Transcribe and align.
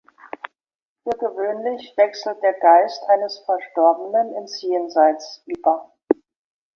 Für 1.03 1.15
gewöhnlich 1.15 1.93
wechselt 1.95 2.41
der 2.41 2.53
Geist 2.53 3.03
eines 3.07 3.37
Verstorbenen 3.45 4.33
ins 4.33 4.59
Jenseits 4.59 5.43
über. 5.45 5.93